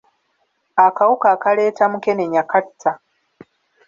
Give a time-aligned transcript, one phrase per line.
[0.85, 2.91] Akawuka akaleeta mukenenya katta.